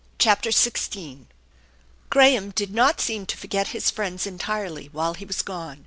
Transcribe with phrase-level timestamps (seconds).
[0.17, 1.27] CHAPTER XVI
[2.09, 5.79] GRAHAM did not seem to forget his friends entirely while he was gone.